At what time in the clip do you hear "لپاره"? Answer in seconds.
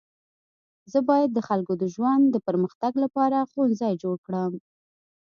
3.03-3.47